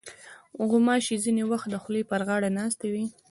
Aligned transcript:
غوماشې 0.69 1.15
ځینې 1.23 1.43
وخت 1.51 1.67
د 1.71 1.75
خولې 1.83 2.03
پر 2.09 2.21
غاړه 2.27 2.49
ناستې 2.57 2.87
وي. 2.93 3.05